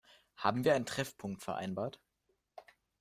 [0.35, 2.01] Haben wir einen Treffpunkt vereinbart?